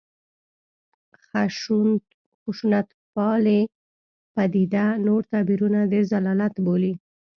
[2.41, 3.61] خشونتپالې
[4.35, 6.93] پدیده نور تعبیرونه د ضلالت بولي.